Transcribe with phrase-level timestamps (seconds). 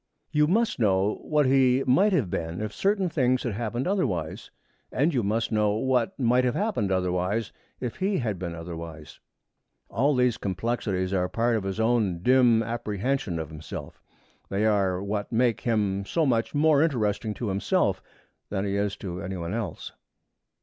[0.31, 4.49] You must know what he might have been if certain things had happened otherwise,
[4.91, 9.19] and you must know what might have happened otherwise if he had been otherwise.
[9.91, 14.01] All these complexities are a part of his own dim apprehension of himself.
[14.49, 18.01] They are what make him so much more interesting to himself
[18.49, 19.91] than he is to any one else.